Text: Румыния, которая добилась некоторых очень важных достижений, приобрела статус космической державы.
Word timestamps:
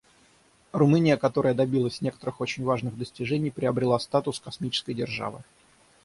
Румыния, 0.71 1.15
которая 1.15 1.53
добилась 1.53 2.01
некоторых 2.01 2.41
очень 2.41 2.63
важных 2.63 2.97
достижений, 2.97 3.51
приобрела 3.51 3.99
статус 3.99 4.39
космической 4.39 4.95
державы. 4.95 5.43